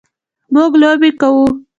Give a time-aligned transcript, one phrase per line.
[0.53, 1.45] موږ لوبې کوو.